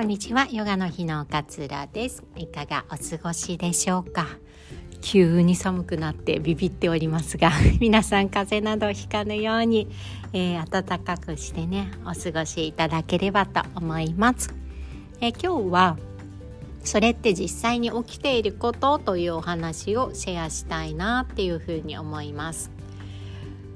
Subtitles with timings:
[0.00, 0.48] こんにちは。
[0.50, 2.24] ヨガの日の勝浦です。
[2.34, 4.26] いかがお過ごしでしょうか？
[5.02, 9.88] 急に寒くなってビビっておりますが 皆さん風邪などひかぬように、
[10.32, 14.54] えー、暖かくしてねお過ごしいただければと思います、
[15.20, 15.98] えー、今日は
[16.82, 22.70] それって実際に起きていることというお話をシェアしたいなっていうふうに思います。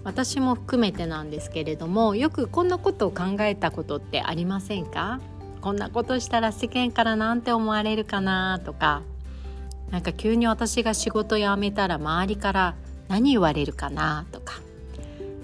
[0.04, 5.20] 私も含めてなんですけれどもよくこんなことを考えたことってありませんか？
[5.64, 9.00] こんなことしたら世間からなんて思われるかなとか
[9.90, 12.74] なんか急に私が仕事辞めたら周りから
[13.08, 14.60] 何言われるかなとか。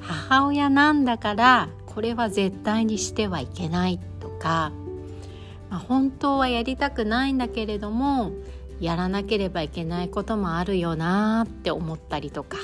[0.03, 4.73] 母親なんだからこれは絶対にしてはいけないとか、
[5.71, 8.33] まあ、本当はやりたくないんだけれども
[8.79, 12.59] やらなければいけないこともあるよなって思ったりとか。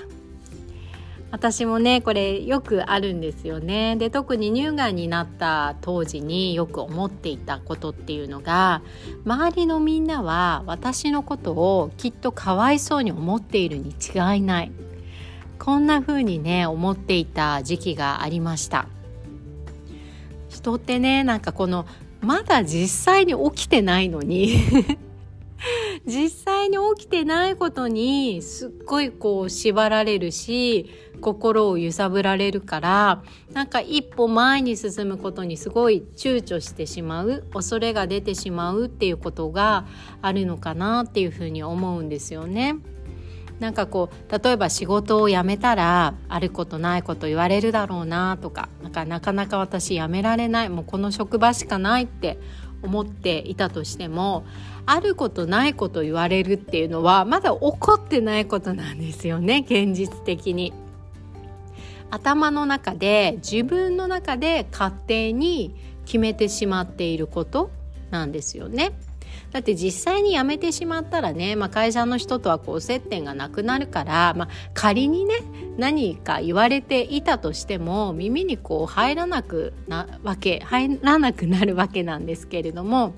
[1.36, 3.96] 私もねこれよくあるんですよね。
[3.96, 8.80] で特に乳がんになった当時によく思っていたことっていうのが
[9.26, 14.72] 周りのみんなは私のことをきっとかわいそうに思っているに違いない。
[15.58, 18.88] こんな風にね思っていた時期がありました。
[20.48, 21.84] 人ってねなんかこの
[22.22, 24.56] まだ実際に起きてないのに
[26.06, 30.90] 実際に起きてないことにすっごいこう縛られるし
[31.20, 39.86] 心を揺さぶられるからなんか一歩前に進むことにすごい躊躇してしまう恐れが出てしまうっていうことが
[40.22, 42.76] あるのかなっていうふうに思うんですよね。
[43.60, 52.38] なんかこう例えば仕事を辞めたらあることないこと言われるだろうなとかなんかなかなか私辞められないもうこの職場しかないって
[52.82, 54.44] 思っていたとしても
[54.84, 60.72] あることないこと言われるっていうのはまだ起こってないことなんですよね現実的に。
[62.10, 67.70] 頭の中で自分の中で勝手に決めてしまっていること
[68.10, 68.92] なんですよね。
[69.52, 75.34] だって実際に辞めてしまったらね、まあ、会社の人とはこう接点がなくなるから、まあ、仮にね
[75.76, 83.14] 何か言われていたとしても耳にこう入らなくなわけ入らなくなるわけなんですけれども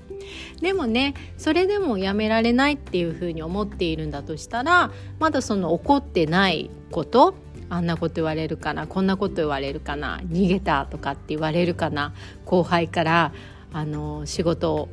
[0.61, 7.35] でもねそれでもやめられないっていうふうに思っているんだとしたらまだその怒ってないこと
[7.69, 12.13] あんなこと言われるかなこんなこと言われるかな逃げたとかって言われるかな
[12.45, 13.33] 後輩から
[13.71, 14.89] あの仕事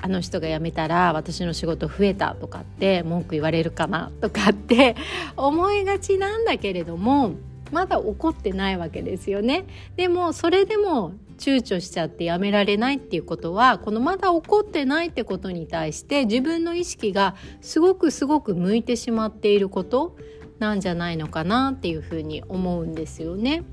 [0.00, 4.96] あの人が辞めたら私の仕事増えたとかって文句言われるかなとかって
[5.36, 7.34] 思いがちなんだけれども
[7.72, 9.66] まだ怒ってないわけですよね。
[9.96, 20.16] でもそれでも躊躇しちゃってやめられないっていうことはこのまだ怒ってないってことに対して自分の意識がすごくすごく向いてしまっていること
[20.58, 23.64] なんじゃないのかなっていうふうに思うんですよね。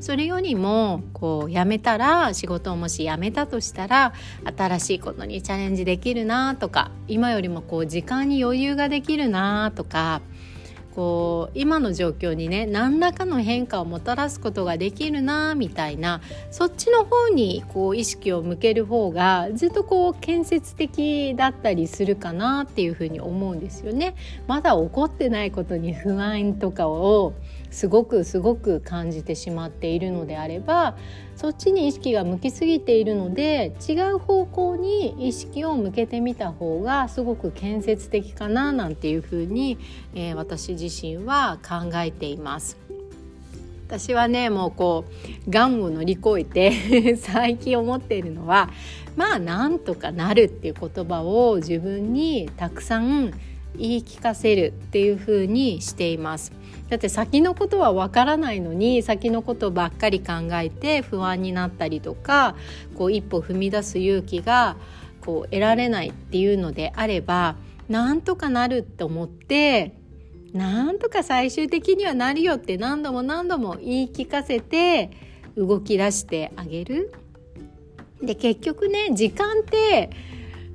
[0.00, 4.14] それよりもこう辞めたら仕事をもし辞めたとしたら
[4.56, 10.22] 新しいことにチャレンジできるなとか今よりもこう時間に余裕ができるなとか
[10.94, 16.20] こう今の状況にね何らかの変化をもたらすことができるなみたいな
[16.50, 24.14] そっちの方にこう意識を向ける方がずっとこう建設的だったりするかなっていうふうに思うんですよね。
[24.46, 27.34] まだ起こってないことに不安とかを
[27.70, 30.96] すごくすごく感じてしまっているのであれば
[31.40, 39.78] そっちに意識が向きすぎているので違う方向に意識を向けてみた方がすごく建設的かななんていうふうに、
[40.14, 42.76] えー、私自身は考えています。
[43.86, 45.06] 私はねもうこ
[45.46, 48.68] うがんを乗り越えて 最近思っているのは
[49.16, 53.32] まあなんとかなるっていう言葉を自分にたくさん
[53.76, 56.52] 言い聞かせるっていう風にしています
[56.88, 62.56] だって先のことはわからないのに先のことばっかり考えて不安になったりとか
[62.96, 64.76] こう一歩踏み出す勇気が
[65.20, 67.56] こう得られないっていうのであれば
[67.88, 69.94] なんとかなるって思って
[70.52, 75.10] なんとか最終的にはなるよって何度も何度も言い聞かせて
[75.56, 77.12] 動き出してあげる。
[78.22, 80.10] で結局ね時間って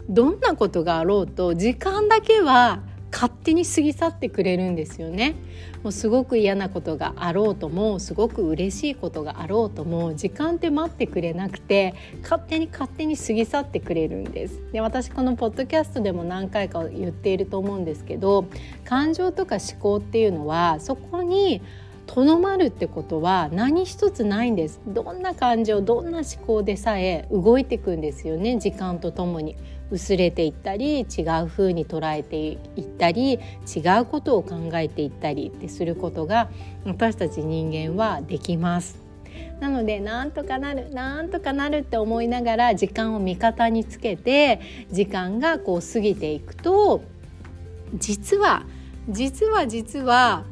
[0.09, 5.35] どんなことがあろうと時間だけは勝手に過ぎ去ってくれるんですよね。
[5.83, 11.93] もうすごく嫌なことがあろうともすごく嬉しいことがあろうとも時間って待ってくれなくて
[12.23, 14.61] 勝手に勝手に過ぎ去ってくれるんです。
[14.73, 18.45] で私このポッドキャストでも何回か言っていると思うんですけど
[18.83, 21.61] 感情とか思考っていうのはそこに
[22.07, 24.81] とどまるってことは何一つないんです。
[24.87, 29.55] どんな感情どんな思考でさえ動いていくんですよね時間とともに。
[29.91, 36.49] 薄れていったり違う風に捉えていったり違うことを考えていったりってすることが
[36.85, 39.05] 私たち人間はできます。
[39.59, 44.59] なのでなんとかなるなんとかなるって思いながら時間を味方につけて
[44.91, 47.03] 時間がこう過ぎていくと
[47.93, 48.65] 実は
[49.09, 50.45] 実は実は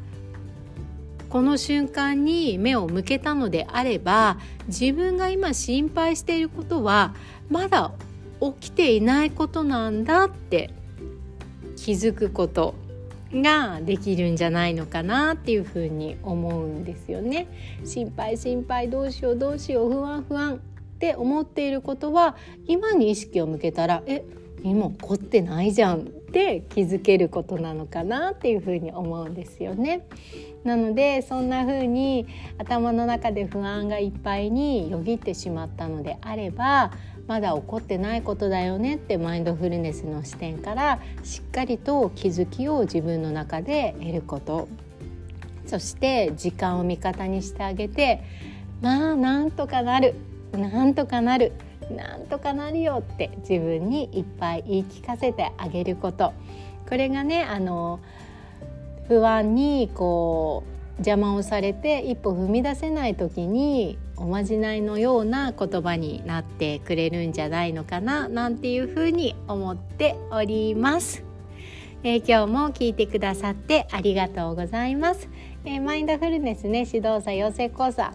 [1.28, 4.38] この瞬間に目を向けたのであれば
[4.68, 7.14] 自分が今心配していることは
[7.50, 7.92] まだ
[8.52, 10.70] 起きていないことなんだって
[11.76, 12.74] 気づくこと
[13.32, 17.46] ができるんじゃないのかなっていうふうに思うんですよね。
[17.84, 20.58] 心配心配どうしようどうしよう不安不安っ
[20.98, 22.36] て思っていることは
[22.66, 24.24] 今に意識を向けたらえ
[24.62, 30.06] 今起こってないじゃんって気づけることなのかなっていうふうに思うんですよね。
[30.64, 32.26] なのでそんな風に
[32.56, 36.92] 頭の中で不安がいっぱいによぎってしまったのであれば
[37.26, 44.68] まだ起こってないことだよねってマインドフルネスの視点からしっかりと気づきを自分の中で得ること。
[45.66, 48.22] そして時間を味方にしてあげて
[48.82, 50.14] まあなんとかなる
[50.52, 51.52] なんとかなる
[51.90, 56.32] なんとかなるよって自分にいっぱい言い聞かせてあげること。
[56.86, 57.98] これがねあの
[59.08, 71.24] 不安にこう邪魔をされて一歩踏み出せない時におまじないのような言葉になってくれるんじゃないのかななんていうふうに思っております。
[72.04, 75.28] えー、今日も聞いてくださってありがとうございます。
[75.64, 78.12] えー、マインドフルネスね指導者養成講座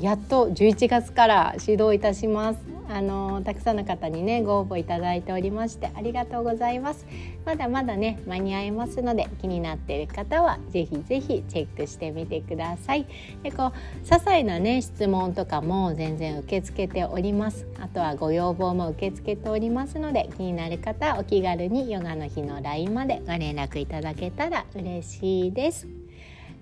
[0.00, 2.79] やっと11月から指導いたします。
[2.92, 7.06] あのたくさんの方にねご応募いただいておりましてありがとうございます。
[7.44, 13.06] まだまだね間に合いますので気になっている方はぜひぜひチェックしてみてください。
[13.42, 17.66] でこう些細なね質問とかも全然受け付けております。
[17.80, 25.88] あとはご要望も受け付けておりますので気になる方お気軽にヨガの日の LINE までご連絡いただけたら嬉しいです。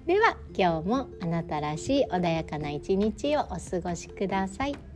[0.07, 4.88] では今日もあなたらしい穏やかな一日をお過ごしください。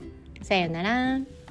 [0.45, 1.42] さようなら。